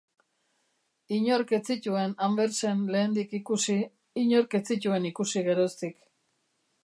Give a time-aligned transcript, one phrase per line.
[1.17, 3.77] Inork ez zituen Anversen lehendik ikusi,
[4.23, 6.01] inork ez zituen ikusi geroztik.